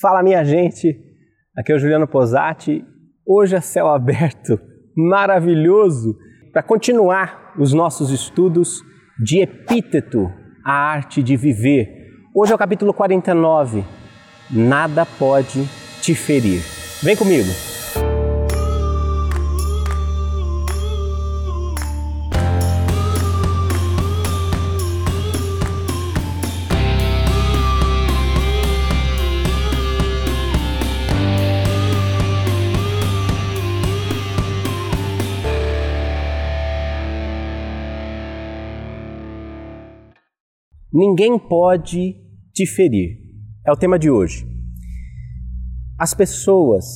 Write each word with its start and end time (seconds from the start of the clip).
Fala 0.00 0.22
minha 0.22 0.44
gente, 0.44 0.94
aqui 1.56 1.72
é 1.72 1.74
o 1.74 1.78
Juliano 1.78 2.06
Posati. 2.06 2.84
Hoje 3.26 3.56
é 3.56 3.60
céu 3.62 3.88
aberto, 3.88 4.60
maravilhoso, 4.94 6.14
para 6.52 6.62
continuar 6.62 7.54
os 7.58 7.72
nossos 7.72 8.10
estudos 8.10 8.82
de 9.18 9.40
epíteto, 9.40 10.30
a 10.62 10.72
arte 10.72 11.22
de 11.22 11.34
viver. 11.34 11.88
Hoje 12.34 12.52
é 12.52 12.54
o 12.54 12.58
capítulo 12.58 12.92
49. 12.92 13.82
Nada 14.50 15.06
pode 15.18 15.66
te 16.02 16.14
ferir. 16.14 16.60
Vem 17.02 17.16
comigo. 17.16 17.75
Ninguém 40.98 41.38
pode 41.38 42.16
te 42.54 42.64
ferir. 42.64 43.18
É 43.66 43.70
o 43.70 43.76
tema 43.76 43.98
de 43.98 44.10
hoje. 44.10 44.46
As 45.98 46.14
pessoas 46.14 46.86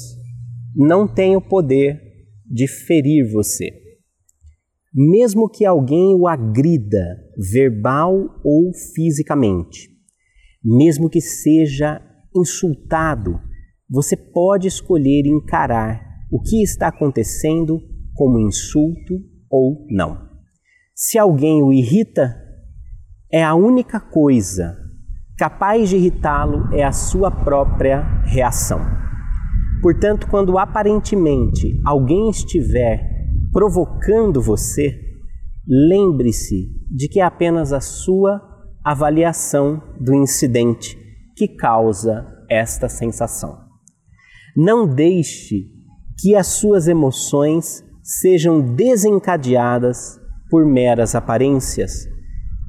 não 0.74 1.06
têm 1.06 1.36
o 1.36 1.40
poder 1.42 2.00
de 2.50 2.66
ferir 2.66 3.30
você. 3.30 3.70
Mesmo 4.95 5.50
que 5.50 5.66
alguém 5.66 6.14
o 6.14 6.26
agrida 6.26 7.18
verbal 7.52 8.14
ou 8.42 8.73
fisicamente, 8.95 9.90
mesmo 10.64 11.10
que 11.10 11.20
seja 11.20 12.01
insultado, 12.34 13.38
você 13.87 14.16
pode 14.16 14.66
escolher 14.66 15.26
encarar 15.26 16.01
o 16.32 16.40
que 16.40 16.62
está 16.62 16.88
acontecendo 16.88 17.79
como 18.14 18.40
insulto 18.40 19.20
ou 19.51 19.87
não. 19.90 20.26
Se 20.95 21.18
alguém 21.18 21.62
o 21.62 21.70
irrita, 21.70 22.49
é 23.32 23.45
a 23.45 23.54
única 23.54 24.00
coisa 24.00 24.76
capaz 25.38 25.88
de 25.88 25.96
irritá-lo 25.96 26.68
é 26.70 26.84
a 26.84 26.92
sua 26.92 27.30
própria 27.30 28.02
reação. 28.24 28.80
Portanto, 29.80 30.26
quando 30.28 30.59
aparentemente 30.59 31.80
alguém 31.86 32.28
estiver 32.28 33.01
provocando 33.51 34.42
você, 34.42 35.01
lembre-se 35.66 36.68
de 36.90 37.08
que 37.08 37.20
é 37.20 37.23
apenas 37.23 37.73
a 37.73 37.80
sua 37.80 38.42
avaliação 38.84 39.82
do 39.98 40.14
incidente 40.14 40.98
que 41.34 41.48
causa 41.48 42.26
esta 42.51 42.88
sensação. 42.88 43.58
Não 44.54 44.86
deixe 44.86 45.70
que 46.18 46.34
as 46.34 46.48
suas 46.48 46.86
emoções 46.86 47.82
sejam 48.02 48.60
desencadeadas 48.74 50.20
por 50.51 50.66
meras 50.66 51.14
aparências 51.14 52.06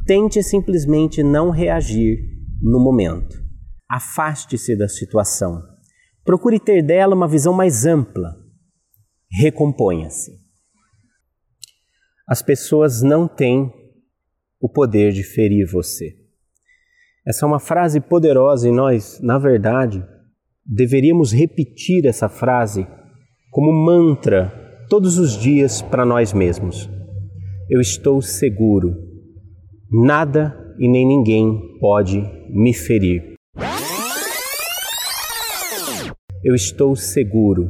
Tente 0.05 0.41
simplesmente 0.41 1.21
não 1.21 1.52
reagir 1.52 2.17
no 2.61 2.80
momento. 2.80 3.39
Afaste-se 3.89 4.75
da 4.75 4.88
situação. 4.88 5.61
Procure 6.23 6.59
ter 6.59 6.81
dela 6.81 7.16
uma 7.16 7.27
visão 7.27 7.53
mais 7.53 7.85
ampla. 7.85 8.35
Recomponha-se. 9.31 10.31
As 12.27 12.41
pessoas 12.41 13.02
não 13.02 13.27
têm 13.27 13.72
o 14.59 14.69
poder 14.69 15.11
de 15.11 15.23
ferir 15.23 15.67
você. 15.69 16.16
Essa 17.25 17.45
é 17.45 17.47
uma 17.47 17.59
frase 17.59 17.99
poderosa 17.99 18.67
e 18.67 18.72
nós, 18.72 19.19
na 19.22 19.38
verdade, 19.38 20.03
deveríamos 20.66 21.31
repetir 21.31 22.05
essa 22.05 22.27
frase 22.27 22.88
como 23.52 23.72
mantra 23.72 24.52
todos 24.89 25.17
os 25.17 25.38
dias 25.38 25.81
para 25.81 26.05
nós 26.05 26.33
mesmos. 26.33 26.89
Eu 27.69 27.79
estou 27.79 28.22
seguro 28.22 29.10
Nada 29.94 30.57
e 30.79 30.88
nem 30.88 31.06
ninguém 31.06 31.78
pode 31.81 32.24
me 32.50 32.74
ferir. 32.74 33.35
Eu 36.41 36.56
estou 36.56 36.96
seguro. 36.96 37.69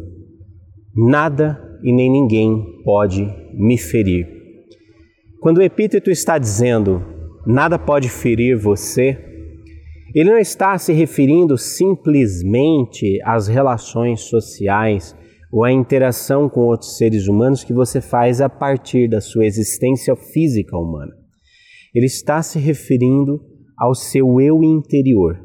Nada 0.96 1.60
e 1.82 1.92
nem 1.92 2.12
ninguém 2.12 2.84
pode 2.86 3.28
me 3.56 3.76
ferir. 3.76 4.28
Quando 5.40 5.58
o 5.58 5.62
epíteto 5.64 6.12
está 6.12 6.38
dizendo 6.38 7.04
nada 7.48 7.80
pode 7.80 8.08
ferir 8.08 8.56
você, 8.56 9.18
ele 10.14 10.30
não 10.30 10.38
está 10.38 10.78
se 10.78 10.94
referindo 10.94 11.58
simplesmente 11.58 13.20
às 13.26 13.48
relações 13.48 14.22
sociais 14.22 15.16
ou 15.52 15.64
à 15.64 15.72
interação 15.72 16.48
com 16.48 16.62
outros 16.62 16.98
seres 16.98 17.28
humanos 17.28 17.64
que 17.64 17.74
você 17.74 18.00
faz 18.00 18.42
a 18.42 18.48
partir 18.48 19.10
da 19.10 19.20
sua 19.20 19.44
existência 19.44 20.16
física 20.16 20.78
humana. 20.78 21.21
Ele 21.94 22.06
está 22.06 22.42
se 22.42 22.58
referindo 22.60 23.42
ao 23.78 23.94
seu 23.94 24.40
eu 24.40 24.64
interior, 24.64 25.40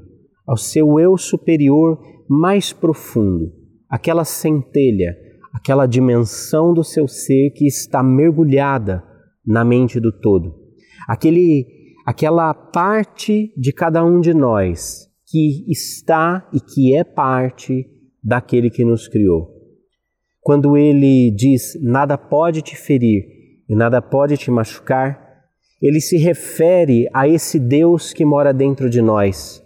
ao 0.47 0.57
seu 0.57 0.99
eu 1.01 1.17
superior 1.17 1.99
mais 2.29 2.73
profundo, 2.73 3.53
aquela 3.89 4.25
centelha, 4.25 5.17
aquela 5.53 5.87
dimensão 5.87 6.75
do 6.75 6.85
seu 6.85 7.09
ser 7.09 7.51
que 7.51 7.67
está 7.67 8.03
mergulhada 8.03 9.03
na 9.45 9.65
mente 9.65 9.99
do 9.99 10.13
todo. 10.13 10.55
Aquele, 11.09 11.67
aquela 12.05 12.53
parte 12.53 13.53
de 13.57 13.73
cada 13.73 14.05
um 14.05 14.21
de 14.21 14.35
nós 14.35 15.07
que 15.27 15.65
está 15.71 16.49
e 16.53 16.61
que 16.61 16.95
é 16.95 17.05
parte 17.05 17.87
daquele 18.23 18.71
que 18.71 18.85
nos 18.85 19.09
criou. 19.09 19.49
Quando 20.41 20.77
ele 20.77 21.35
diz: 21.35 21.79
nada 21.83 22.17
pode 22.17 22.63
te 22.63 22.77
ferir 22.77 23.25
e 23.69 23.75
nada 23.75 24.01
pode 24.01 24.37
te 24.37 24.51
machucar, 24.51 25.26
ele 25.81 26.01
se 26.01 26.17
refere 26.17 27.07
a 27.15 27.29
esse 27.29 27.59
Deus 27.59 28.13
que 28.13 28.25
mora 28.25 28.53
dentro 28.53 28.89
de 28.89 29.03
nós 29.03 29.63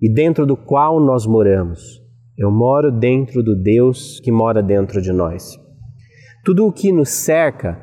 e 0.00 0.12
dentro 0.12 0.46
do 0.46 0.56
qual 0.56 1.00
nós 1.00 1.26
moramos. 1.26 2.02
Eu 2.36 2.50
moro 2.50 2.92
dentro 2.92 3.42
do 3.42 3.56
Deus 3.56 4.20
que 4.20 4.30
mora 4.30 4.62
dentro 4.62 5.00
de 5.02 5.12
nós. 5.12 5.58
Tudo 6.44 6.66
o 6.66 6.72
que 6.72 6.92
nos 6.92 7.08
cerca, 7.08 7.78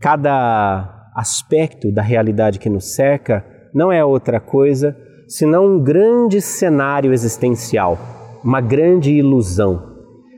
cada 0.00 1.12
aspecto 1.14 1.92
da 1.92 2.02
realidade 2.02 2.58
que 2.58 2.68
nos 2.68 2.94
cerca, 2.94 3.44
não 3.72 3.92
é 3.92 4.04
outra 4.04 4.40
coisa 4.40 4.96
senão 5.28 5.76
um 5.76 5.82
grande 5.82 6.40
cenário 6.40 7.12
existencial, 7.12 7.96
uma 8.42 8.60
grande 8.60 9.12
ilusão. 9.12 9.80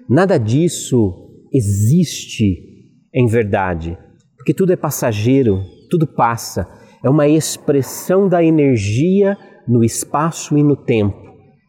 Nada 0.07 0.39
disso 0.39 1.31
existe 1.51 2.91
em 3.15 3.27
verdade, 3.27 3.97
porque 4.37 4.53
tudo 4.53 4.73
é 4.73 4.77
passageiro, 4.77 5.63
tudo 5.93 6.07
passa. 6.07 6.67
É 7.05 7.11
uma 7.11 7.29
expressão 7.29 8.27
da 8.27 8.43
energia 8.43 9.37
no 9.69 9.85
espaço 9.85 10.57
e 10.57 10.63
no 10.63 10.75
tempo, 10.75 11.21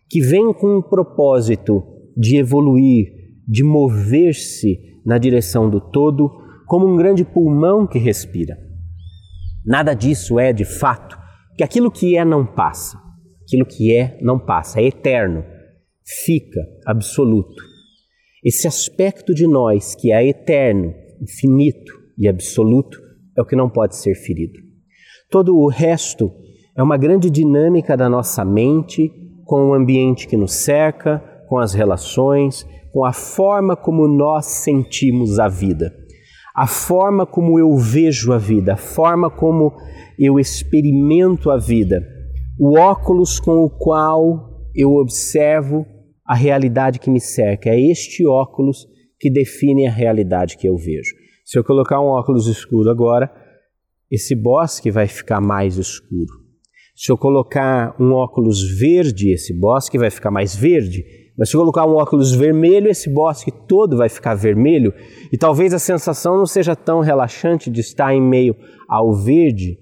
que 0.10 0.22
vem 0.22 0.54
com 0.54 0.78
um 0.78 0.82
propósito 0.82 1.84
de 2.16 2.38
evoluir, 2.38 3.08
de 3.46 3.64
mover-se 3.64 4.80
na 5.06 5.18
direção 5.18 5.70
do 5.70 5.82
todo, 5.82 6.32
como 6.66 6.88
um 6.88 6.96
grande 6.96 7.26
pulmão 7.26 7.86
que 7.86 8.00
respira. 8.00 8.58
Nada 9.66 9.94
disso 9.94 10.40
é, 10.40 10.54
de 10.54 10.64
fato, 10.64 11.20
que 11.58 11.64
aquilo 11.64 11.92
que 11.92 12.16
é 12.16 12.24
não 12.24 12.46
passa. 12.46 12.98
Aquilo 13.42 13.66
que 13.66 13.94
é 13.94 14.18
não 14.22 14.40
passa, 14.40 14.80
é 14.80 14.86
eterno, 14.86 15.44
fica 16.26 16.62
absoluto. 16.86 17.62
Esse 18.42 18.68
aspecto 18.68 19.34
de 19.34 19.46
nós 19.46 19.96
que 19.96 20.14
é 20.14 20.26
eterno, 20.26 20.94
infinito 21.22 21.94
e 22.18 22.30
absoluto 22.30 23.03
é 23.38 23.42
o 23.42 23.46
que 23.46 23.56
não 23.56 23.70
pode 23.70 23.96
ser 23.96 24.16
ferido. 24.16 24.60
Todo 25.30 25.58
o 25.58 25.68
resto 25.68 26.32
é 26.76 26.82
uma 26.82 26.98
grande 26.98 27.30
dinâmica 27.30 27.96
da 27.96 28.10
nossa 28.10 28.44
mente 28.44 29.12
com 29.46 29.70
o 29.70 29.74
ambiente 29.74 30.28
que 30.28 30.38
nos 30.38 30.54
cerca, 30.54 31.20
com 31.48 31.57
as 31.57 31.74
relações, 31.74 32.66
com 32.92 33.06
a 33.06 33.13
forma 33.13 33.75
como 33.75 34.07
nós 34.07 34.46
sentimos 34.46 35.40
a 35.40 35.48
vida, 35.48 35.94
a 36.56 36.68
forma 36.68 37.25
como 37.25 37.57
eu 37.60 37.75
vejo 37.75 38.31
a 38.31 38.38
vida, 38.38 38.74
a 38.74 38.78
forma 38.78 39.30
como 39.30 39.74
eu 40.18 40.40
experimento 40.40 41.50
a 41.50 41.57
vida, 41.57 42.04
o 42.60 42.78
óculos 42.78 43.40
com 43.40 43.63
o 43.63 43.69
qual 43.69 44.69
eu 44.75 44.94
observo 44.94 45.86
a 46.25 46.36
realidade 46.36 47.00
que 47.00 47.10
me 47.10 47.19
cerca. 47.19 47.69
É 47.69 47.80
este 47.80 48.25
óculos 48.25 48.88
que 49.19 49.30
define 49.30 49.88
a 49.88 49.92
realidade 49.92 50.57
que 50.57 50.68
eu 50.68 50.78
vejo. 50.78 51.16
Se 51.44 51.60
eu 51.60 51.63
colocar 51.63 52.00
um 52.00 52.07
óculos 52.07 52.48
escuro 52.48 52.90
agora, 52.90 53.31
esse 54.10 54.36
bosque 54.36 54.90
vai 54.90 55.07
ficar 55.07 55.42
mais 55.42 55.78
escuro. 55.78 56.44
Se 56.95 57.12
eu 57.12 57.18
colocar 57.18 57.95
um 58.00 58.13
óculos 58.13 58.62
verde, 58.62 59.31
esse 59.31 59.54
bosque 59.54 59.98
vai 59.98 60.10
ficar 60.10 60.30
mais 60.30 60.56
verde. 60.56 61.04
Mas 61.38 61.50
se 61.50 61.56
eu 61.56 61.62
colocar 61.62 61.88
um 61.88 61.95
óculos 61.95 62.34
vermelho, 62.34 62.88
esse 62.88 63.10
bosque 63.10 63.51
todo 63.51 63.98
vai 63.98 64.07
ficar 64.07 64.36
vermelho. 64.36 64.94
E 65.31 65.38
talvez 65.38 65.74
a 65.74 65.80
sensação 65.80 66.38
não 66.38 66.45
seja 66.45 66.75
tão 66.75 67.00
relaxante 67.01 67.72
de 67.72 67.81
estar 67.81 68.13
em 68.13 68.22
meio 68.22 68.56
ao 68.88 69.12
verde, 69.13 69.80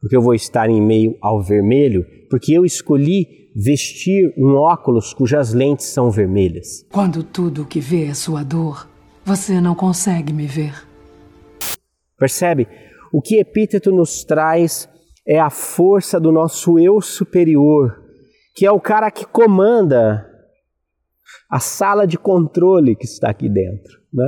porque 0.00 0.16
eu 0.16 0.20
vou 0.20 0.34
estar 0.34 0.68
em 0.68 0.82
meio 0.82 1.16
ao 1.22 1.40
vermelho, 1.40 2.04
porque 2.28 2.52
eu 2.52 2.64
escolhi 2.64 3.42
vestir 3.54 4.34
um 4.36 4.56
óculos 4.56 5.14
cujas 5.14 5.52
lentes 5.54 5.86
são 5.86 6.10
vermelhas. 6.10 6.84
Quando 6.90 7.22
tudo 7.22 7.66
que 7.66 7.78
vê 7.78 8.06
é 8.06 8.14
sua 8.14 8.42
dor, 8.42 8.88
você 9.24 9.60
não 9.60 9.74
consegue 9.74 10.32
me 10.32 10.46
ver. 10.46 10.74
Percebe? 12.18 12.68
O 13.12 13.20
que 13.20 13.38
Epíteto 13.38 13.90
nos 13.90 14.24
traz 14.24 14.88
é 15.26 15.38
a 15.38 15.50
força 15.50 16.18
do 16.18 16.32
nosso 16.32 16.78
eu 16.78 17.00
superior, 17.00 18.02
que 18.54 18.66
é 18.66 18.70
o 18.70 18.80
cara 18.80 19.10
que 19.10 19.24
comanda 19.24 20.26
a 21.50 21.60
sala 21.60 22.06
de 22.06 22.18
controle 22.18 22.96
que 22.96 23.04
está 23.04 23.30
aqui 23.30 23.48
dentro. 23.48 24.00
Né? 24.12 24.24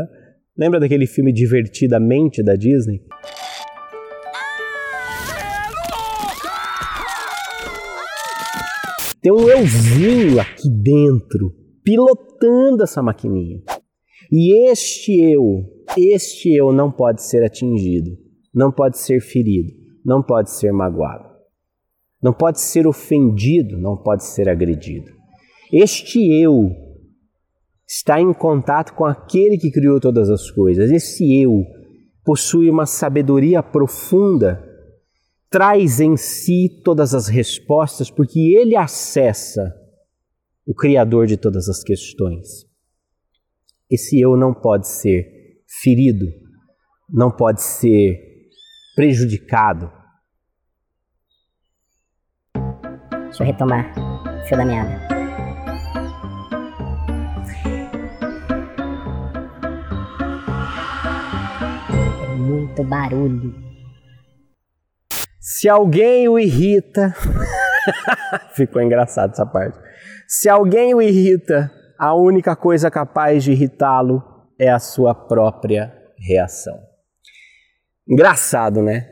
Lembra 0.56 0.78
daquele 0.78 1.06
filme 1.06 1.32
Divertidamente 1.32 2.42
da 2.42 2.54
Disney? 2.54 3.00
Tem 9.20 9.32
um 9.32 9.48
euzinho 9.48 10.38
aqui 10.38 10.68
dentro, 10.68 11.54
pilotando 11.82 12.84
essa 12.84 13.02
maquininha. 13.02 13.62
E 14.30 14.70
este 14.70 15.20
eu, 15.20 15.64
este 15.96 16.54
eu 16.54 16.72
não 16.72 16.90
pode 16.90 17.22
ser 17.22 17.44
atingido, 17.44 18.16
não 18.52 18.72
pode 18.72 18.98
ser 18.98 19.20
ferido, 19.20 19.72
não 20.04 20.22
pode 20.22 20.50
ser 20.50 20.72
magoado, 20.72 21.28
não 22.22 22.32
pode 22.32 22.60
ser 22.60 22.86
ofendido, 22.86 23.78
não 23.78 23.96
pode 23.96 24.24
ser 24.24 24.48
agredido. 24.48 25.10
Este 25.72 26.20
eu 26.40 26.70
está 27.86 28.20
em 28.20 28.32
contato 28.32 28.94
com 28.94 29.04
aquele 29.04 29.58
que 29.58 29.70
criou 29.70 30.00
todas 30.00 30.30
as 30.30 30.50
coisas. 30.50 30.90
Esse 30.90 31.42
eu 31.42 31.64
possui 32.24 32.70
uma 32.70 32.86
sabedoria 32.86 33.62
profunda 33.62 34.70
traz 35.54 36.00
em 36.00 36.16
si 36.16 36.68
todas 36.82 37.14
as 37.14 37.28
respostas, 37.28 38.10
porque 38.10 38.40
ele 38.40 38.74
acessa 38.74 39.72
o 40.66 40.74
Criador 40.74 41.28
de 41.28 41.36
todas 41.36 41.68
as 41.68 41.80
questões. 41.84 42.66
Esse 43.90 44.18
eu 44.18 44.36
não 44.36 44.54
pode 44.54 44.88
ser 44.88 45.26
ferido, 45.82 46.26
não 47.08 47.30
pode 47.30 47.62
ser 47.62 48.18
prejudicado. 48.94 49.90
Deixa 53.24 53.42
eu 53.42 53.46
retomar 53.46 53.92
o 53.98 54.46
fio 54.46 54.56
da 54.56 54.64
meada. 54.64 55.14
É 62.22 62.36
muito 62.36 62.82
barulho. 62.84 63.54
Se 65.40 65.68
alguém 65.68 66.26
o 66.28 66.38
irrita, 66.38 67.14
ficou 68.56 68.80
engraçado 68.80 69.32
essa 69.32 69.44
parte. 69.44 69.78
Se 70.26 70.48
alguém 70.48 70.94
o 70.94 71.02
irrita, 71.02 71.70
a 71.98 72.14
única 72.14 72.54
coisa 72.56 72.90
capaz 72.90 73.44
de 73.44 73.52
irritá-lo 73.52 74.22
é 74.58 74.68
a 74.68 74.78
sua 74.78 75.14
própria 75.14 75.92
reação. 76.18 76.78
Engraçado, 78.08 78.82
né? 78.82 79.08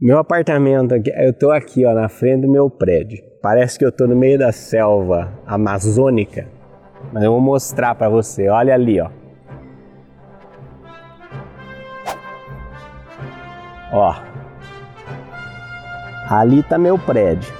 Meu 0.00 0.18
apartamento 0.18 0.94
aqui, 0.94 1.10
eu 1.16 1.32
tô 1.32 1.50
aqui, 1.50 1.84
ó, 1.86 1.94
na 1.94 2.08
frente 2.08 2.42
do 2.42 2.50
meu 2.50 2.68
prédio. 2.68 3.22
Parece 3.42 3.78
que 3.78 3.84
eu 3.84 3.92
tô 3.92 4.06
no 4.06 4.16
meio 4.16 4.38
da 4.38 4.52
selva 4.52 5.38
amazônica, 5.46 6.48
mas 7.12 7.22
eu 7.22 7.30
vou 7.32 7.40
mostrar 7.40 7.94
para 7.94 8.08
você. 8.08 8.48
Olha 8.48 8.74
ali, 8.74 9.00
ó. 9.00 9.10
Ó, 13.92 14.14
Ali 16.28 16.62
tá 16.62 16.78
meu 16.78 16.98
prédio. 16.98 17.52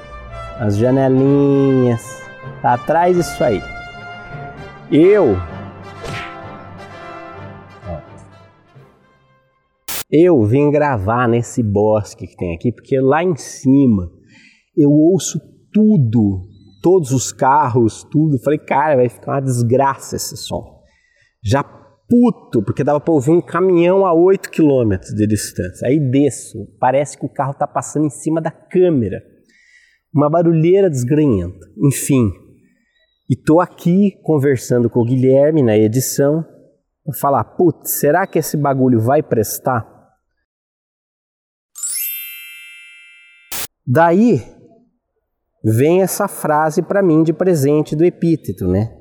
As 0.59 0.77
janelinhas. 0.77 2.23
Tá 2.63 2.75
atrás 2.75 3.15
disso 3.15 3.45
aí. 3.45 3.63
Eu. 4.91 5.37
Eu 10.11 10.45
vim 10.45 10.71
gravar 10.71 11.27
nesse 11.29 11.63
bosque 11.63 12.27
que 12.27 12.37
tem 12.37 12.55
aqui, 12.55 12.71
porque 12.71 13.01
lá 13.01 13.25
em 13.25 13.35
cima 13.35 14.11
eu 14.77 14.91
ouço 14.91 15.41
tudo, 15.73 16.43
todos 16.83 17.11
os 17.11 17.33
carros, 17.33 18.05
tudo. 18.05 18.39
Falei, 18.39 18.59
cara, 18.59 18.97
vai 18.97 19.09
ficar 19.09 19.33
uma 19.33 19.41
desgraça 19.41 20.17
esse 20.17 20.37
som. 20.37 20.83
Já 21.43 21.65
puto, 21.65 22.63
porque 22.63 22.85
dava 22.85 23.01
para 23.01 23.15
ouvir 23.15 23.31
um 23.31 23.41
caminhão 23.41 24.05
a 24.05 24.13
8 24.13 24.51
quilômetros 24.51 25.15
de 25.15 25.27
distância. 25.27 25.89
Aí 25.89 25.99
desço, 25.99 26.69
parece 26.79 27.19
que 27.19 27.25
o 27.25 27.33
carro 27.33 27.53
está 27.53 27.67
passando 27.67 28.07
em 28.07 28.11
cima 28.11 28.41
da 28.41 28.51
câmera. 28.51 29.23
Uma 30.15 30.31
barulheira 30.31 30.89
desgranhenta. 30.89 31.67
Enfim, 31.83 32.31
e 33.35 33.37
tô 33.37 33.61
aqui 33.61 34.13
conversando 34.23 34.89
com 34.89 35.01
o 35.01 35.05
Guilherme 35.05 35.61
na 35.61 35.77
edição 35.77 36.47
para 37.05 37.15
falar, 37.19 37.43
putz, 37.43 37.99
será 37.99 38.29
que 38.29 38.39
esse 38.39 38.57
bagulho 38.57 39.01
vai 39.01 39.25
prestar? 39.25 39.85
Daí 43.85 44.41
vem 45.65 46.01
essa 46.01 46.29
frase 46.29 46.81
para 46.81 47.03
mim 47.03 47.25
de 47.25 47.33
presente 47.33 47.97
do 47.97 48.05
epíteto, 48.05 48.69
né? 48.69 48.97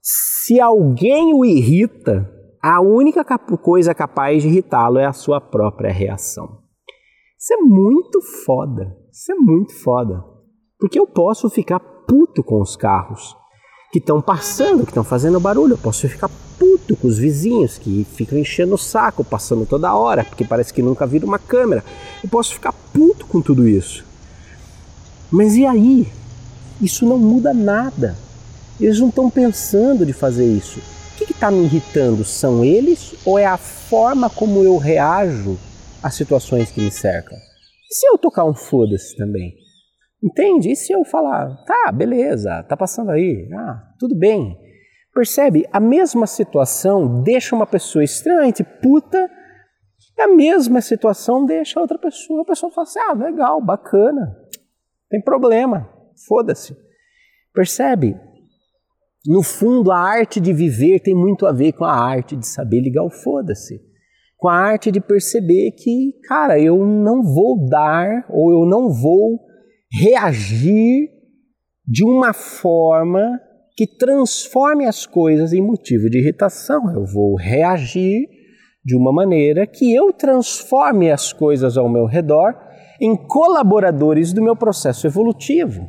Se 0.00 0.60
alguém 0.60 1.32
o 1.32 1.44
irrita, 1.44 2.28
a 2.60 2.80
única 2.80 3.24
coisa 3.38 3.94
capaz 3.94 4.42
de 4.42 4.48
irritá-lo 4.48 4.98
é 4.98 5.06
a 5.06 5.12
sua 5.12 5.40
própria 5.40 5.92
reação. 5.92 6.60
Isso 7.38 7.54
é 7.54 7.58
muito 7.58 8.20
foda. 8.44 8.96
Isso 9.12 9.30
é 9.30 9.36
muito 9.36 9.80
foda. 9.80 10.24
Porque 10.76 10.98
eu 10.98 11.06
posso 11.06 11.48
ficar 11.48 11.91
puto 12.06 12.42
com 12.42 12.60
os 12.60 12.76
carros 12.76 13.36
que 13.92 13.98
estão 13.98 14.22
passando, 14.22 14.84
que 14.84 14.90
estão 14.90 15.04
fazendo 15.04 15.38
barulho. 15.38 15.74
Eu 15.74 15.78
posso 15.78 16.08
ficar 16.08 16.30
puto 16.58 16.96
com 16.96 17.08
os 17.08 17.18
vizinhos 17.18 17.76
que 17.76 18.06
ficam 18.14 18.38
enchendo 18.38 18.74
o 18.74 18.78
saco, 18.78 19.22
passando 19.22 19.66
toda 19.66 19.94
hora, 19.94 20.24
porque 20.24 20.44
parece 20.44 20.72
que 20.72 20.80
nunca 20.80 21.06
viram 21.06 21.28
uma 21.28 21.38
câmera. 21.38 21.84
Eu 22.22 22.30
posso 22.30 22.54
ficar 22.54 22.72
puto 22.72 23.26
com 23.26 23.42
tudo 23.42 23.68
isso. 23.68 24.04
Mas 25.30 25.56
e 25.56 25.66
aí? 25.66 26.10
Isso 26.80 27.04
não 27.04 27.18
muda 27.18 27.52
nada. 27.52 28.16
Eles 28.80 28.98
não 28.98 29.08
estão 29.08 29.30
pensando 29.30 30.06
de 30.06 30.12
fazer 30.12 30.46
isso. 30.46 30.80
O 30.80 31.24
que 31.24 31.32
está 31.32 31.50
me 31.50 31.64
irritando? 31.64 32.24
São 32.24 32.64
eles 32.64 33.14
ou 33.24 33.38
é 33.38 33.46
a 33.46 33.56
forma 33.56 34.30
como 34.30 34.62
eu 34.64 34.76
reajo 34.78 35.58
às 36.02 36.14
situações 36.14 36.70
que 36.70 36.80
me 36.80 36.90
cercam? 36.90 37.36
E 37.90 37.94
se 37.94 38.06
eu 38.06 38.18
tocar 38.18 38.44
um 38.44 38.54
foda-se 38.54 39.16
também? 39.16 39.61
Entende? 40.22 40.70
E 40.70 40.76
se 40.76 40.92
eu 40.92 41.04
falar, 41.04 41.64
tá, 41.64 41.90
beleza, 41.92 42.62
tá 42.64 42.76
passando 42.76 43.10
aí, 43.10 43.48
ah, 43.52 43.82
tudo 43.98 44.16
bem. 44.16 44.56
Percebe? 45.12 45.66
A 45.72 45.80
mesma 45.80 46.26
situação 46.26 47.22
deixa 47.22 47.54
uma 47.54 47.66
pessoa 47.66 48.04
extremamente 48.04 48.62
puta 48.62 49.28
a 50.22 50.28
mesma 50.28 50.80
situação 50.80 51.44
deixa 51.44 51.80
outra 51.80 51.98
pessoa. 51.98 52.42
A 52.42 52.44
pessoa 52.44 52.72
fala 52.72 52.86
assim, 52.86 52.98
ah, 53.00 53.12
legal, 53.12 53.60
bacana, 53.60 54.36
tem 55.10 55.20
problema, 55.20 55.88
foda-se. 56.26 56.76
Percebe? 57.52 58.16
No 59.26 59.42
fundo, 59.42 59.90
a 59.90 59.98
arte 59.98 60.40
de 60.40 60.52
viver 60.52 61.00
tem 61.00 61.14
muito 61.14 61.46
a 61.46 61.52
ver 61.52 61.72
com 61.72 61.84
a 61.84 61.92
arte 61.92 62.36
de 62.36 62.46
saber 62.46 62.80
ligar 62.80 63.04
o 63.04 63.10
foda-se. 63.10 63.80
Com 64.36 64.48
a 64.48 64.54
arte 64.54 64.90
de 64.90 65.00
perceber 65.00 65.72
que, 65.72 66.14
cara, 66.26 66.58
eu 66.58 66.84
não 66.84 67.22
vou 67.22 67.68
dar 67.68 68.26
ou 68.28 68.50
eu 68.50 68.66
não 68.66 68.92
vou 68.92 69.38
reagir 69.92 71.08
de 71.86 72.04
uma 72.04 72.32
forma 72.32 73.40
que 73.76 73.86
transforme 73.86 74.86
as 74.86 75.06
coisas 75.06 75.52
em 75.52 75.60
motivo 75.60 76.08
de 76.08 76.18
irritação. 76.18 76.92
Eu 76.94 77.04
vou 77.04 77.36
reagir 77.36 78.28
de 78.84 78.96
uma 78.96 79.12
maneira 79.12 79.66
que 79.66 79.94
eu 79.94 80.12
transforme 80.12 81.10
as 81.10 81.32
coisas 81.32 81.76
ao 81.76 81.88
meu 81.88 82.06
redor 82.06 82.54
em 83.00 83.16
colaboradores 83.16 84.32
do 84.32 84.42
meu 84.42 84.56
processo 84.56 85.06
evolutivo. 85.06 85.88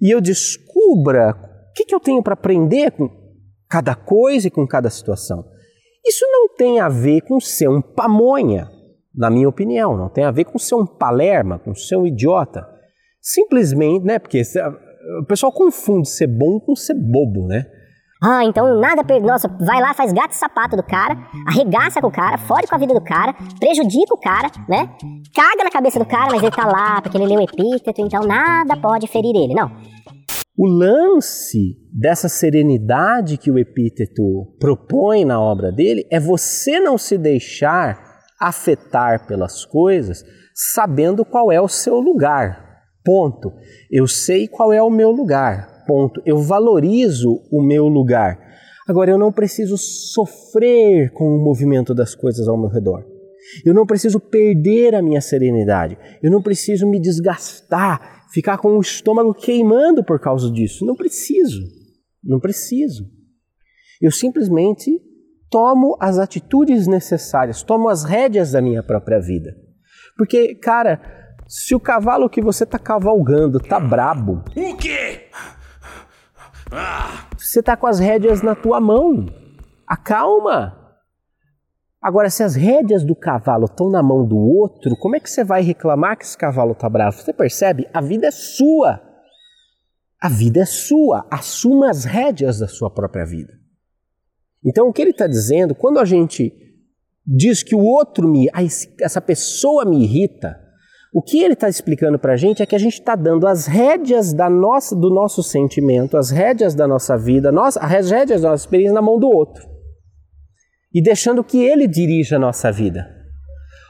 E 0.00 0.10
eu 0.10 0.20
descubra 0.20 1.30
o 1.30 1.74
que, 1.74 1.94
eu 1.94 2.00
tenho 2.00 2.22
para 2.22 2.34
aprender 2.34 2.90
com 2.90 3.08
cada 3.68 3.94
coisa 3.94 4.48
e 4.48 4.50
com 4.50 4.66
cada 4.66 4.90
situação? 4.90 5.42
Isso 6.04 6.26
não 6.30 6.54
tem 6.54 6.80
a 6.80 6.88
ver 6.88 7.22
com 7.22 7.40
ser 7.40 7.68
um 7.68 7.80
pamonha, 7.80 8.68
na 9.14 9.30
minha 9.30 9.48
opinião, 9.48 9.96
não 9.96 10.08
tem 10.08 10.24
a 10.24 10.30
ver 10.30 10.44
com 10.44 10.58
ser 10.58 10.74
um 10.74 10.86
palerma, 10.86 11.58
com 11.58 11.74
ser 11.74 11.96
um 11.96 12.06
idiota. 12.06 12.66
Simplesmente, 13.20 14.04
né? 14.04 14.18
Porque 14.18 14.42
o 15.20 15.24
pessoal 15.26 15.52
confunde 15.52 16.08
ser 16.08 16.26
bom 16.26 16.58
com 16.58 16.74
ser 16.74 16.94
bobo, 16.94 17.46
né? 17.46 17.66
Ah, 18.24 18.44
então 18.44 18.78
nada. 18.78 19.02
Nossa, 19.20 19.48
vai 19.48 19.80
lá, 19.80 19.92
faz 19.94 20.12
gato 20.12 20.30
e 20.30 20.36
sapato 20.36 20.76
do 20.76 20.82
cara, 20.82 21.16
arregaça 21.46 22.00
com 22.00 22.06
o 22.06 22.12
cara, 22.12 22.38
fode 22.38 22.68
com 22.68 22.74
a 22.74 22.78
vida 22.78 22.94
do 22.94 23.00
cara, 23.00 23.34
prejudica 23.58 24.14
o 24.14 24.20
cara, 24.20 24.48
né? 24.68 24.88
Caga 25.34 25.64
na 25.64 25.70
cabeça 25.70 25.98
do 25.98 26.06
cara, 26.06 26.28
mas 26.30 26.40
ele 26.40 26.52
tá 26.52 26.66
lá 26.66 27.02
porque 27.02 27.18
ele 27.18 27.26
leu 27.26 27.40
epíteto, 27.40 28.00
então 28.00 28.22
nada 28.22 28.76
pode 28.76 29.08
ferir 29.08 29.34
ele. 29.34 29.54
Não. 29.54 29.72
O 30.56 30.66
lance 30.66 31.76
dessa 31.92 32.28
serenidade 32.28 33.38
que 33.38 33.50
o 33.50 33.58
epíteto 33.58 34.22
propõe 34.60 35.24
na 35.24 35.40
obra 35.40 35.72
dele 35.72 36.06
é 36.10 36.20
você 36.20 36.78
não 36.78 36.96
se 36.96 37.18
deixar 37.18 38.11
afetar 38.42 39.26
pelas 39.26 39.64
coisas, 39.64 40.24
sabendo 40.54 41.24
qual 41.24 41.52
é 41.52 41.60
o 41.60 41.68
seu 41.68 42.00
lugar. 42.00 42.80
Ponto. 43.04 43.52
Eu 43.90 44.06
sei 44.06 44.48
qual 44.48 44.72
é 44.72 44.82
o 44.82 44.90
meu 44.90 45.10
lugar. 45.10 45.84
Ponto. 45.86 46.20
Eu 46.26 46.38
valorizo 46.38 47.40
o 47.50 47.62
meu 47.62 47.86
lugar. 47.86 48.38
Agora, 48.88 49.10
eu 49.10 49.18
não 49.18 49.32
preciso 49.32 49.76
sofrer 49.78 51.12
com 51.12 51.24
o 51.24 51.42
movimento 51.42 51.94
das 51.94 52.14
coisas 52.14 52.48
ao 52.48 52.58
meu 52.58 52.68
redor. 52.68 53.04
Eu 53.64 53.74
não 53.74 53.86
preciso 53.86 54.18
perder 54.18 54.94
a 54.94 55.02
minha 55.02 55.20
serenidade. 55.20 55.96
Eu 56.22 56.30
não 56.30 56.42
preciso 56.42 56.88
me 56.88 57.00
desgastar, 57.00 58.26
ficar 58.32 58.58
com 58.58 58.76
o 58.76 58.80
estômago 58.80 59.34
queimando 59.34 60.04
por 60.04 60.20
causa 60.20 60.50
disso. 60.50 60.84
Não 60.84 60.96
preciso. 60.96 61.62
Não 62.22 62.40
preciso. 62.40 63.04
Eu 64.00 64.10
simplesmente 64.10 65.00
tomo 65.52 65.98
as 66.00 66.18
atitudes 66.18 66.86
necessárias, 66.86 67.62
tomo 67.62 67.90
as 67.90 68.04
rédeas 68.04 68.52
da 68.52 68.62
minha 68.62 68.82
própria 68.82 69.20
vida. 69.20 69.54
Porque, 70.16 70.54
cara, 70.54 70.98
se 71.46 71.74
o 71.74 71.80
cavalo 71.80 72.30
que 72.30 72.40
você 72.40 72.64
está 72.64 72.78
cavalgando 72.78 73.60
tá 73.60 73.78
brabo. 73.78 74.42
O 74.56 74.76
quê? 74.76 75.28
Ah. 76.72 77.26
Você 77.36 77.60
está 77.60 77.76
com 77.76 77.86
as 77.86 77.98
rédeas 77.98 78.40
na 78.40 78.54
tua 78.54 78.80
mão. 78.80 79.26
Acalma. 79.86 80.78
Agora, 82.00 82.30
se 82.30 82.42
as 82.42 82.54
rédeas 82.54 83.04
do 83.04 83.14
cavalo 83.14 83.66
estão 83.66 83.90
na 83.90 84.02
mão 84.02 84.26
do 84.26 84.38
outro, 84.38 84.96
como 84.96 85.16
é 85.16 85.20
que 85.20 85.28
você 85.28 85.44
vai 85.44 85.60
reclamar 85.60 86.16
que 86.16 86.24
esse 86.24 86.36
cavalo 86.36 86.72
está 86.72 86.88
bravo? 86.88 87.18
Você 87.18 87.32
percebe? 87.32 87.86
A 87.92 88.00
vida 88.00 88.26
é 88.26 88.30
sua. 88.30 89.02
A 90.18 90.30
vida 90.30 90.60
é 90.60 90.64
sua. 90.64 91.26
Assuma 91.30 91.90
as 91.90 92.04
rédeas 92.04 92.58
da 92.58 92.66
sua 92.66 92.90
própria 92.90 93.26
vida. 93.26 93.61
Então, 94.64 94.88
o 94.88 94.92
que 94.92 95.02
ele 95.02 95.10
está 95.10 95.26
dizendo, 95.26 95.74
quando 95.74 95.98
a 95.98 96.04
gente 96.04 96.52
diz 97.26 97.62
que 97.62 97.74
o 97.74 97.80
outro 97.80 98.28
me. 98.28 98.48
essa 99.00 99.20
pessoa 99.20 99.84
me 99.84 100.02
irrita, 100.02 100.58
o 101.14 101.22
que 101.22 101.42
ele 101.42 101.54
está 101.54 101.68
explicando 101.68 102.18
para 102.18 102.32
a 102.32 102.36
gente 102.36 102.62
é 102.62 102.66
que 102.66 102.74
a 102.74 102.78
gente 102.78 102.94
está 102.94 103.14
dando 103.14 103.46
as 103.46 103.66
rédeas 103.66 104.32
da 104.32 104.48
nossa, 104.48 104.96
do 104.96 105.10
nosso 105.10 105.42
sentimento, 105.42 106.16
as 106.16 106.30
rédeas 106.30 106.74
da 106.74 106.88
nossa 106.88 107.18
vida, 107.18 107.52
as 107.60 108.10
rédeas 108.10 108.40
da 108.40 108.50
nossa 108.50 108.64
experiência 108.64 108.94
na 108.94 109.02
mão 109.02 109.18
do 109.18 109.28
outro 109.28 109.72
e 110.94 111.02
deixando 111.02 111.42
que 111.42 111.62
ele 111.62 111.86
dirija 111.86 112.36
a 112.36 112.38
nossa 112.38 112.70
vida. 112.70 113.08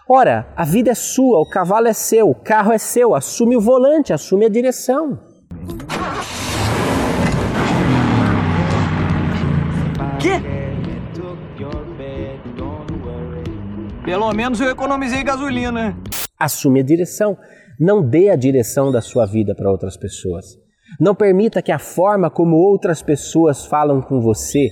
Ora, 0.08 0.52
a 0.56 0.64
vida 0.64 0.90
é 0.90 0.94
sua, 0.94 1.40
o 1.40 1.48
cavalo 1.48 1.88
é 1.88 1.92
seu, 1.92 2.28
o 2.28 2.34
carro 2.34 2.72
é 2.72 2.78
seu, 2.78 3.14
assume 3.14 3.56
o 3.56 3.60
volante, 3.60 4.12
assume 4.12 4.46
a 4.46 4.48
direção. 4.48 5.18
Pelo 14.12 14.30
menos 14.34 14.60
eu 14.60 14.68
economizei 14.68 15.24
gasolina. 15.24 15.96
Assume 16.38 16.80
a 16.80 16.82
direção. 16.82 17.34
Não 17.80 18.06
dê 18.06 18.28
a 18.28 18.36
direção 18.36 18.92
da 18.92 19.00
sua 19.00 19.24
vida 19.24 19.54
para 19.54 19.70
outras 19.70 19.96
pessoas. 19.96 20.58
Não 21.00 21.14
permita 21.14 21.62
que 21.62 21.72
a 21.72 21.78
forma 21.78 22.28
como 22.28 22.56
outras 22.56 23.00
pessoas 23.00 23.64
falam 23.64 24.02
com 24.02 24.20
você 24.20 24.68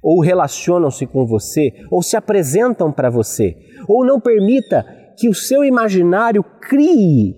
ou 0.00 0.20
relacionam-se 0.20 1.04
com 1.04 1.26
você, 1.26 1.72
ou 1.90 2.00
se 2.00 2.16
apresentam 2.16 2.92
para 2.92 3.10
você, 3.10 3.56
ou 3.88 4.06
não 4.06 4.20
permita 4.20 4.86
que 5.18 5.28
o 5.28 5.34
seu 5.34 5.64
imaginário 5.64 6.44
crie, 6.44 7.34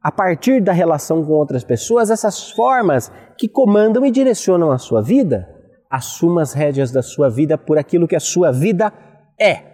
a 0.00 0.12
partir 0.12 0.62
da 0.62 0.70
relação 0.72 1.24
com 1.24 1.32
outras 1.32 1.64
pessoas, 1.64 2.10
essas 2.10 2.52
formas 2.52 3.10
que 3.36 3.48
comandam 3.48 4.06
e 4.06 4.10
direcionam 4.12 4.70
a 4.70 4.78
sua 4.78 5.02
vida. 5.02 5.48
Assuma 5.90 6.42
as 6.42 6.52
rédeas 6.52 6.92
da 6.92 7.02
sua 7.02 7.28
vida 7.28 7.58
por 7.58 7.76
aquilo 7.76 8.06
que 8.06 8.14
a 8.14 8.20
sua 8.20 8.52
vida 8.52 8.92
é. 9.36 9.71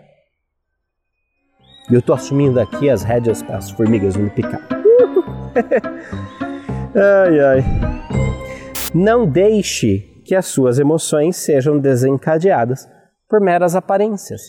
E 1.90 1.94
eu 1.94 2.00
estou 2.00 2.14
assumindo 2.14 2.60
aqui 2.60 2.90
as 2.90 3.02
rédeas 3.02 3.42
para 3.42 3.56
as 3.56 3.70
formigas 3.70 4.14
não 4.14 4.24
me 4.24 4.30
picar. 4.30 4.60
ai, 6.94 7.40
ai. 7.40 7.64
Não 8.94 9.26
deixe 9.26 10.22
que 10.24 10.34
as 10.34 10.46
suas 10.46 10.78
emoções 10.78 11.36
sejam 11.36 11.78
desencadeadas 11.78 12.86
por 13.28 13.40
meras 13.40 13.74
aparências. 13.74 14.42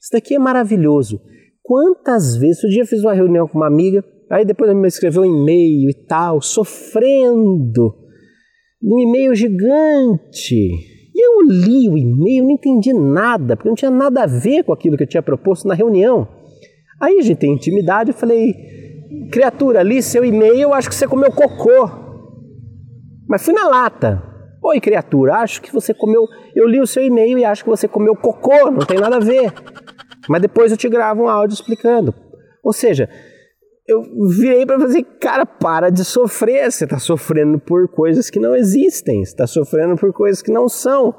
Isso 0.00 0.10
daqui 0.12 0.34
é 0.34 0.38
maravilhoso. 0.38 1.20
Quantas 1.62 2.36
vezes, 2.36 2.64
um 2.64 2.68
dia 2.68 2.82
eu 2.82 2.86
fiz 2.86 3.02
uma 3.02 3.12
reunião 3.12 3.46
com 3.46 3.58
uma 3.58 3.66
amiga, 3.66 4.02
aí 4.30 4.46
depois 4.46 4.70
ela 4.70 4.80
me 4.80 4.88
escreveu 4.88 5.22
um 5.22 5.42
e-mail 5.42 5.90
e 5.90 6.06
tal, 6.06 6.40
sofrendo, 6.40 7.94
um 8.82 8.98
e-mail 9.00 9.34
gigante. 9.34 10.54
E 11.14 11.26
eu 11.26 11.42
li 11.42 11.88
o 11.90 11.98
e-mail, 11.98 12.44
não 12.44 12.52
entendi 12.52 12.92
nada, 12.94 13.56
porque 13.56 13.68
não 13.68 13.76
tinha 13.76 13.90
nada 13.90 14.22
a 14.22 14.26
ver 14.26 14.64
com 14.64 14.72
aquilo 14.72 14.96
que 14.96 15.02
eu 15.02 15.08
tinha 15.08 15.22
proposto 15.22 15.68
na 15.68 15.74
reunião. 15.74 16.28
Aí 17.00 17.18
a 17.18 17.22
gente 17.22 17.38
tem 17.38 17.52
intimidade, 17.52 18.10
eu 18.10 18.16
falei, 18.16 18.54
criatura, 19.30 19.82
li 19.82 20.02
seu 20.02 20.24
e-mail, 20.24 20.60
eu 20.60 20.74
acho 20.74 20.88
que 20.88 20.94
você 20.94 21.06
comeu 21.06 21.30
cocô. 21.30 21.90
Mas 23.28 23.44
fui 23.44 23.52
na 23.52 23.68
lata. 23.68 24.22
Oi, 24.62 24.80
criatura, 24.80 25.36
acho 25.36 25.60
que 25.60 25.72
você 25.72 25.92
comeu. 25.92 26.26
Eu 26.54 26.66
li 26.66 26.80
o 26.80 26.86
seu 26.86 27.04
e-mail 27.04 27.38
e 27.38 27.44
acho 27.44 27.62
que 27.62 27.70
você 27.70 27.86
comeu 27.86 28.16
cocô, 28.16 28.70
não 28.70 28.86
tem 28.86 28.98
nada 28.98 29.16
a 29.16 29.20
ver. 29.20 29.52
Mas 30.28 30.42
depois 30.42 30.72
eu 30.72 30.78
te 30.78 30.88
gravo 30.88 31.22
um 31.22 31.28
áudio 31.28 31.54
explicando. 31.54 32.14
Ou 32.64 32.72
seja, 32.72 33.08
eu 33.86 34.02
virei 34.28 34.66
para 34.66 34.80
fazer, 34.80 35.04
cara, 35.20 35.46
para 35.46 35.90
de 35.90 36.04
sofrer. 36.04 36.70
Você 36.70 36.84
está 36.84 36.98
sofrendo 36.98 37.60
por 37.60 37.88
coisas 37.88 38.28
que 38.28 38.40
não 38.40 38.56
existem, 38.56 39.24
você 39.24 39.30
está 39.30 39.46
sofrendo 39.46 39.96
por 39.96 40.12
coisas 40.12 40.42
que 40.42 40.50
não 40.50 40.68
são. 40.68 41.14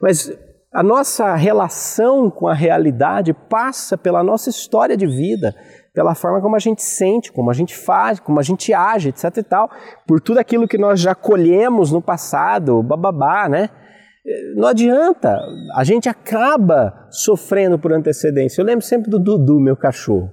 Mas 0.00 0.36
a 0.72 0.82
nossa 0.82 1.34
relação 1.34 2.30
com 2.30 2.46
a 2.46 2.54
realidade 2.54 3.32
passa 3.32 3.98
pela 3.98 4.22
nossa 4.22 4.50
história 4.50 4.96
de 4.96 5.06
vida, 5.06 5.54
pela 5.92 6.14
forma 6.14 6.40
como 6.40 6.54
a 6.54 6.60
gente 6.60 6.82
sente, 6.82 7.32
como 7.32 7.50
a 7.50 7.54
gente 7.54 7.76
faz, 7.76 8.20
como 8.20 8.38
a 8.38 8.42
gente 8.42 8.72
age, 8.72 9.08
etc 9.08 9.36
e 9.36 9.42
tal, 9.42 9.68
por 10.06 10.20
tudo 10.20 10.38
aquilo 10.38 10.68
que 10.68 10.78
nós 10.78 11.00
já 11.00 11.14
colhemos 11.14 11.90
no 11.90 12.00
passado, 12.00 12.82
bababá, 12.82 13.48
né? 13.48 13.68
Não 14.54 14.68
adianta, 14.68 15.36
a 15.74 15.82
gente 15.82 16.08
acaba 16.08 17.08
sofrendo 17.10 17.78
por 17.78 17.92
antecedência. 17.92 18.60
Eu 18.60 18.66
lembro 18.66 18.84
sempre 18.84 19.10
do 19.10 19.18
Dudu, 19.18 19.58
meu 19.58 19.76
cachorro. 19.76 20.30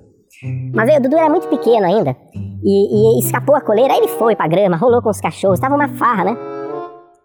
Mas 0.72 0.98
o 0.98 1.02
Dudu 1.02 1.18
era 1.18 1.30
muito 1.30 1.48
pequeno 1.48 1.86
ainda 1.86 2.16
e, 2.64 3.18
e 3.18 3.20
escapou 3.20 3.56
a 3.56 3.62
coleira, 3.62 3.94
aí 3.94 4.00
ele 4.00 4.08
foi 4.10 4.36
pra 4.36 4.48
grama, 4.48 4.78
rolou 4.78 5.02
com 5.02 5.10
os 5.10 5.20
cachorros, 5.20 5.60
tava 5.60 5.74
uma 5.74 5.90
farra, 5.96 6.26
né? 6.26 6.57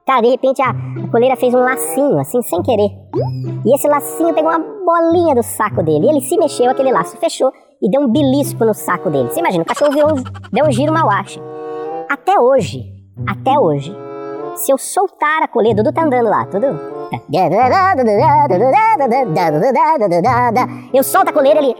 Cara, 0.06 0.20
de 0.20 0.28
repente 0.28 0.60
a, 0.60 0.74
coleira 1.10 1.36
fez 1.36 1.54
um 1.54 1.60
lacinho, 1.60 2.18
assim, 2.18 2.42
sem 2.42 2.62
querer. 2.62 2.90
E 3.64 3.74
esse 3.74 3.86
lacinho 3.86 4.34
pegou 4.34 4.50
uma 4.50 4.58
bolinha 4.58 5.34
do 5.34 5.42
saco 5.42 5.82
dele. 5.82 6.06
E 6.06 6.10
ele 6.10 6.20
se 6.20 6.36
mexeu, 6.36 6.70
aquele 6.70 6.90
laço 6.90 7.16
fechou 7.18 7.52
e 7.80 7.90
deu 7.90 8.00
um 8.00 8.08
belisco 8.08 8.64
no 8.64 8.74
saco 8.74 9.10
dele. 9.10 9.28
Você 9.30 9.40
imagina, 9.40 9.62
o 9.62 9.66
cachorro 9.66 9.92
virou, 9.92 10.14
deu 10.52 10.66
um 10.66 10.72
giro 10.72 10.92
mauache. 10.92 11.40
Até 12.08 12.38
hoje, 12.38 12.84
até 13.26 13.58
hoje, 13.58 13.96
se 14.56 14.72
eu 14.72 14.78
soltar 14.78 15.42
a 15.42 15.48
coleira, 15.48 15.82
Dudu 15.82 15.92
tá 15.92 16.04
andando 16.04 16.28
lá, 16.28 16.46
tudo. 16.46 16.66
Eu 20.92 21.02
solto 21.02 21.28
a 21.28 21.32
coleira, 21.32 21.60
ele. 21.60 21.76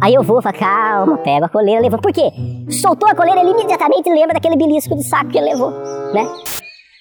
Aí 0.00 0.14
eu 0.14 0.22
vou, 0.22 0.40
falo, 0.40 0.56
calma, 0.56 1.18
pego 1.18 1.46
a 1.46 1.48
coleira, 1.48 1.80
levo. 1.80 2.00
Por 2.00 2.12
quê? 2.12 2.30
Soltou 2.70 3.08
a 3.08 3.14
coleira, 3.14 3.40
ele 3.40 3.50
imediatamente 3.50 4.08
lembra 4.08 4.34
daquele 4.34 4.56
belisco 4.56 4.94
do 4.94 5.02
saco 5.02 5.30
que 5.30 5.38
ele 5.38 5.50
levou, 5.50 5.70
né? 6.12 6.24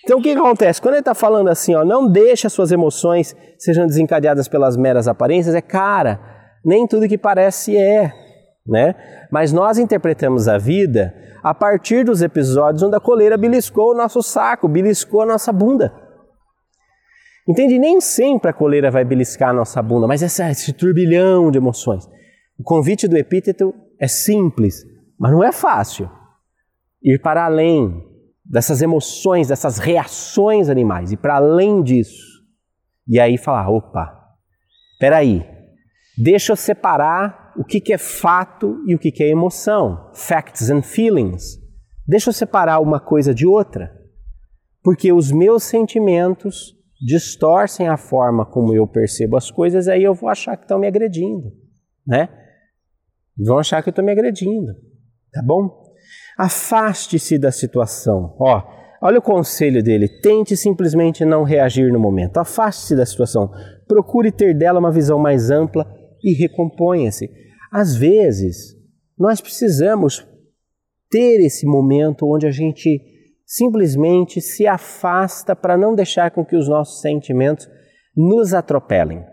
Então 0.04 0.20
o 0.20 0.22
que, 0.22 0.32
acontece? 0.32 0.82
Quando 0.82 0.96
ele 0.96 1.02
está 1.02 1.14
falando 1.14 1.50
assim, 1.50 1.76
ó, 1.76 1.84
não 1.84 2.08
deixe 2.08 2.48
as 2.48 2.54
suas 2.54 2.72
emoções 2.72 3.36
sejam 3.60 3.86
desencadeadas 3.86 4.48
pelas 4.48 4.78
meras 4.78 5.08
aparências, 5.08 5.54
é 5.54 5.62
cara, 5.62 6.20
nem 6.66 6.88
tudo 6.88 7.08
que 7.08 7.18
parece 7.18 7.78
é, 7.78 8.12
né? 8.66 8.96
Mas 9.32 9.52
nós 9.52 9.78
interpretamos 9.78 10.48
a 10.48 10.58
vida 10.58 11.14
a 11.44 11.54
partir 11.54 12.04
dos 12.04 12.22
episódios 12.22 12.82
onde 12.82 12.96
a 12.96 13.00
coleira 13.00 13.38
beliscou 13.38 13.92
o 13.92 13.96
nosso 13.96 14.24
saco, 14.24 14.68
beliscou 14.68 15.22
a 15.22 15.26
nossa 15.26 15.52
bunda. 15.52 15.94
Entende? 17.48 17.78
Nem 17.78 18.02
sempre 18.02 18.50
a 18.50 18.54
coleira 18.54 18.90
vai 18.90 19.06
beliscar 19.06 19.50
a 19.50 19.54
nossa 19.54 19.82
bunda, 19.82 20.08
mas 20.08 20.22
esse, 20.22 20.44
esse 20.50 20.74
turbilhão 20.74 21.52
de 21.52 21.58
emoções. 21.58 22.08
O 22.58 22.64
convite 22.64 23.08
do 23.08 23.18
epíteto 23.18 23.74
é 24.00 24.08
simples, 24.08 24.84
mas 25.18 25.32
não 25.32 25.44
é 25.44 25.52
fácil. 25.52 26.10
Ir 27.04 27.20
para 27.20 27.46
além, 27.46 28.04
dessas 28.44 28.82
emoções, 28.82 29.50
dessas 29.50 29.78
reações 29.78 30.70
animais, 30.70 31.12
e 31.12 31.18
para 31.18 31.36
além 31.36 31.84
disso. 31.84 32.44
E 33.08 33.20
aí 33.20 33.38
falar: 33.38 33.70
opa, 33.70 34.12
peraí, 35.00 35.46
deixa 36.18 36.52
eu 36.52 36.56
separar 36.56 37.54
o 37.58 37.64
que, 37.64 37.80
que 37.80 37.94
é 37.94 37.98
fato 37.98 38.84
e 38.88 38.96
o 38.96 39.00
que, 39.00 39.12
que 39.12 39.24
é 39.24 39.30
emoção, 39.30 40.12
facts 40.14 40.70
and 40.70 40.82
feelings. 40.82 41.58
Deixa 42.08 42.30
eu 42.30 42.34
separar 42.34 42.80
uma 42.80 43.00
coisa 43.00 43.34
de 43.34 43.46
outra, 43.46 43.94
porque 44.84 45.12
os 45.12 45.32
meus 45.32 45.64
sentimentos 45.64 46.76
distorcem 47.06 47.88
a 47.88 47.98
forma 47.98 48.46
como 48.46 48.74
eu 48.74 48.88
percebo 48.88 49.38
as 49.38 49.52
coisas, 49.52 49.88
aí 49.88 50.04
eu 50.04 50.16
vou 50.16 50.30
achar 50.30 50.56
que 50.56 50.64
estão 50.64 50.80
me 50.80 50.88
agredindo, 50.88 51.52
né? 52.06 52.47
Vão 53.38 53.60
achar 53.60 53.82
que 53.84 53.90
eu 53.90 53.92
estou 53.92 54.04
me 54.04 54.12
agredindo, 54.12 54.74
tá 55.32 55.42
bom? 55.46 55.84
Afaste-se 56.38 57.38
da 57.38 57.52
situação. 57.52 58.36
Ó, 58.40 58.62
olha 59.02 59.20
o 59.20 59.22
conselho 59.22 59.84
dele: 59.84 60.08
tente 60.22 60.58
simplesmente 60.58 61.24
não 61.24 61.44
reagir 61.44 61.92
no 61.92 62.00
momento. 62.00 62.38
Afaste-se 62.38 62.96
da 62.96 63.06
situação. 63.06 63.52
Procure 63.88 64.32
ter 64.32 64.58
dela 64.58 64.80
uma 64.80 64.92
visão 64.92 65.20
mais 65.20 65.52
ampla 65.52 65.86
e 66.24 66.34
recomponha-se. 66.34 67.30
Às 67.72 67.96
vezes, 67.96 68.76
nós 69.18 69.42
precisamos 69.42 70.26
ter 71.10 71.44
esse 71.46 71.66
momento 71.66 72.26
onde 72.26 72.48
a 72.48 72.52
gente 72.52 73.02
simplesmente 73.46 74.42
se 74.42 74.68
afasta 74.68 75.56
para 75.56 75.78
não 75.78 75.96
deixar 75.96 76.32
com 76.32 76.46
que 76.46 76.56
os 76.56 76.68
nossos 76.68 77.02
sentimentos 77.02 77.68
nos 78.16 78.54
atropelem. 78.54 79.24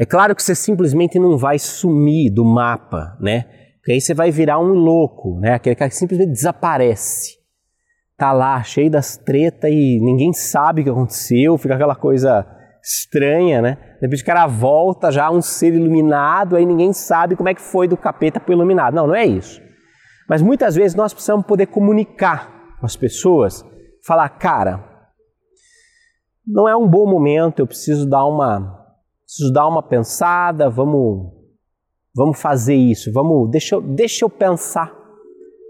É 0.00 0.06
claro 0.06 0.34
que 0.34 0.42
você 0.42 0.54
simplesmente 0.54 1.18
não 1.18 1.36
vai 1.36 1.58
sumir 1.58 2.32
do 2.32 2.42
mapa, 2.42 3.18
né? 3.20 3.44
Porque 3.76 3.92
aí 3.92 4.00
você 4.00 4.14
vai 4.14 4.30
virar 4.30 4.58
um 4.58 4.72
louco, 4.72 5.38
né? 5.38 5.52
Aquele 5.52 5.76
cara 5.76 5.90
que 5.90 5.96
simplesmente 5.96 6.32
desaparece. 6.32 7.38
Tá 8.16 8.32
lá, 8.32 8.62
cheio 8.62 8.90
das 8.90 9.18
tretas 9.18 9.70
e 9.70 10.00
ninguém 10.00 10.32
sabe 10.32 10.80
o 10.80 10.84
que 10.84 10.90
aconteceu, 10.90 11.58
fica 11.58 11.74
aquela 11.74 11.94
coisa 11.94 12.46
estranha, 12.82 13.60
né? 13.60 13.76
Depois 14.00 14.22
o 14.22 14.24
cara 14.24 14.46
volta 14.46 15.12
já 15.12 15.30
um 15.30 15.42
ser 15.42 15.74
iluminado, 15.74 16.56
aí 16.56 16.64
ninguém 16.64 16.94
sabe 16.94 17.36
como 17.36 17.50
é 17.50 17.54
que 17.54 17.60
foi 17.60 17.86
do 17.86 17.94
capeta 17.94 18.40
para 18.40 18.54
iluminado. 18.54 18.94
Não, 18.94 19.06
não 19.06 19.14
é 19.14 19.26
isso. 19.26 19.60
Mas 20.26 20.40
muitas 20.40 20.74
vezes 20.74 20.94
nós 20.94 21.12
precisamos 21.12 21.44
poder 21.44 21.66
comunicar 21.66 22.50
com 22.80 22.86
as 22.86 22.96
pessoas, 22.96 23.62
falar, 24.06 24.30
cara, 24.30 24.82
não 26.46 26.66
é 26.66 26.74
um 26.74 26.88
bom 26.88 27.06
momento, 27.06 27.58
eu 27.58 27.66
preciso 27.66 28.08
dar 28.08 28.24
uma 28.24 28.79
preciso 29.30 29.52
dar 29.52 29.68
uma 29.68 29.82
pensada, 29.82 30.68
vamos 30.68 31.38
vamos 32.12 32.40
fazer 32.40 32.74
isso, 32.74 33.12
vamos, 33.12 33.48
deixa 33.50 33.76
eu, 33.76 33.80
deixa 33.80 34.24
eu 34.24 34.28
pensar, 34.28 34.92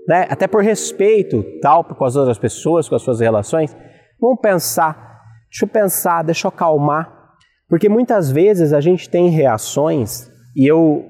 né? 0.08 0.26
Até 0.30 0.48
por 0.48 0.64
respeito, 0.64 1.44
tal, 1.60 1.84
com 1.84 2.04
as 2.04 2.16
outras 2.16 2.38
pessoas, 2.38 2.88
com 2.88 2.94
as 2.94 3.02
suas 3.02 3.20
relações, 3.20 3.76
vamos 4.18 4.40
pensar, 4.40 5.20
deixa 5.50 5.66
eu 5.66 5.68
pensar, 5.68 6.22
deixa 6.22 6.46
eu 6.46 6.48
acalmar, 6.48 7.36
porque 7.68 7.90
muitas 7.90 8.30
vezes 8.30 8.72
a 8.72 8.80
gente 8.80 9.10
tem 9.10 9.28
reações 9.28 10.30
e 10.56 10.66
eu 10.66 11.04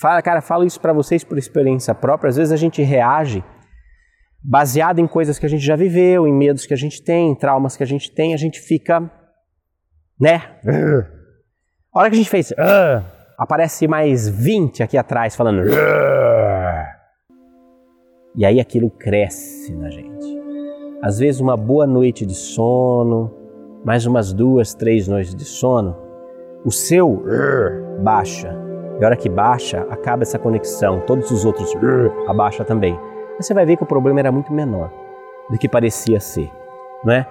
falo, 0.00 0.20
cara, 0.22 0.40
falo 0.40 0.64
isso 0.64 0.80
para 0.80 0.92
vocês 0.92 1.22
por 1.22 1.38
experiência 1.38 1.94
própria, 1.94 2.30
às 2.30 2.36
vezes 2.36 2.52
a 2.52 2.56
gente 2.56 2.82
reage 2.82 3.44
baseado 4.42 4.98
em 4.98 5.06
coisas 5.06 5.38
que 5.38 5.46
a 5.46 5.48
gente 5.48 5.64
já 5.64 5.76
viveu, 5.76 6.26
em 6.26 6.34
medos 6.34 6.66
que 6.66 6.74
a 6.74 6.76
gente 6.76 7.00
tem, 7.02 7.30
em 7.30 7.34
traumas 7.34 7.76
que 7.76 7.82
a 7.84 7.86
gente 7.86 8.12
tem, 8.12 8.34
a 8.34 8.36
gente 8.36 8.60
fica, 8.60 9.08
né? 10.20 10.58
A 11.94 12.00
hora 12.00 12.10
que 12.10 12.16
a 12.16 12.18
gente 12.18 12.28
fez, 12.28 12.50
uh, 12.50 13.04
aparece 13.38 13.86
mais 13.86 14.28
20 14.28 14.82
aqui 14.82 14.98
atrás 14.98 15.36
falando. 15.36 15.60
Uh, 15.60 16.84
e 18.34 18.44
aí 18.44 18.58
aquilo 18.58 18.90
cresce 18.90 19.72
na 19.76 19.88
gente. 19.88 20.26
Às 21.00 21.20
vezes 21.20 21.40
uma 21.40 21.56
boa 21.56 21.86
noite 21.86 22.26
de 22.26 22.34
sono, 22.34 23.32
mais 23.84 24.06
umas 24.06 24.32
duas, 24.32 24.74
três 24.74 25.06
noites 25.06 25.36
de 25.36 25.44
sono, 25.44 25.96
o 26.64 26.72
seu 26.72 27.12
uh, 27.12 28.02
baixa. 28.02 28.52
E 29.00 29.04
a 29.04 29.06
hora 29.06 29.16
que 29.16 29.28
baixa, 29.28 29.86
acaba 29.88 30.24
essa 30.24 30.38
conexão. 30.38 31.00
Todos 31.06 31.30
os 31.30 31.44
outros 31.44 31.72
abaixa 32.26 32.64
também. 32.64 32.98
Mas 33.36 33.46
você 33.46 33.54
vai 33.54 33.64
ver 33.64 33.76
que 33.76 33.84
o 33.84 33.86
problema 33.86 34.18
era 34.18 34.32
muito 34.32 34.52
menor 34.52 34.90
do 35.48 35.56
que 35.56 35.68
parecia 35.68 36.18
ser, 36.18 36.50
não 37.04 37.14
é? 37.14 37.24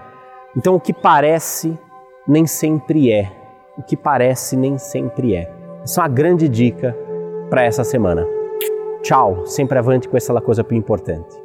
Então 0.56 0.74
o 0.74 0.80
que 0.80 0.94
parece 0.94 1.78
nem 2.26 2.48
sempre 2.48 3.12
é 3.12 3.43
o 3.78 3.84
que 3.84 3.98
parece 3.98 4.56
nem 4.56 4.78
sempre 4.78 5.36
é. 5.36 5.52
Essa 5.84 6.02
é 6.02 6.04
uma 6.04 6.10
grande 6.10 6.48
dica 6.48 6.96
para 7.50 7.64
essa 7.64 7.84
semana. 7.84 8.26
Tchau, 9.02 9.46
sempre 9.46 9.78
avante 9.78 10.08
com 10.08 10.16
essa 10.16 10.40
coisa 10.42 10.66
importante. 10.72 11.43